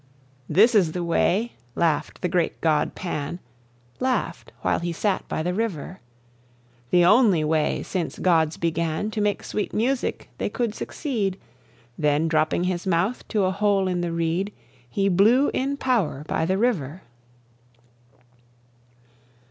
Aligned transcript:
"This 0.49 0.73
is 0.73 0.93
the 0.93 1.03
way," 1.03 1.51
laugh'd 1.75 2.23
the 2.23 2.27
great 2.27 2.59
god 2.59 2.95
Pan 2.95 3.37
(Laugh'd 3.99 4.51
while 4.61 4.79
he 4.79 4.91
sat 4.91 5.27
by 5.27 5.43
the 5.43 5.53
river), 5.53 5.99
"The 6.89 7.05
only 7.05 7.43
way, 7.43 7.83
since 7.83 8.17
gods 8.17 8.57
began 8.57 9.11
To 9.11 9.21
make 9.21 9.43
sweet 9.43 9.75
music, 9.75 10.31
they 10.39 10.49
could 10.49 10.73
succeed." 10.73 11.37
Then, 11.99 12.27
dropping 12.27 12.63
his 12.63 12.87
mouth 12.87 13.27
to 13.27 13.43
a 13.43 13.51
hole 13.51 13.87
in 13.87 14.01
the 14.01 14.11
reed 14.11 14.51
He 14.89 15.07
blew 15.07 15.49
in 15.53 15.77
power 15.77 16.25
by 16.27 16.47
the 16.47 16.57
river. 16.57 17.03